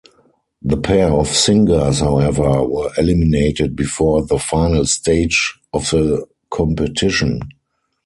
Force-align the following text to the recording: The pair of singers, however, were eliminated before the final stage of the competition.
The 0.63 0.77
pair 0.77 1.09
of 1.13 1.27
singers, 1.27 1.99
however, 1.99 2.63
were 2.63 2.89
eliminated 2.97 3.75
before 3.75 4.25
the 4.25 4.39
final 4.39 4.87
stage 4.87 5.53
of 5.73 5.91
the 5.91 6.25
competition. 6.49 7.39